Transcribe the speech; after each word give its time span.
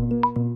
Música 0.00 0.49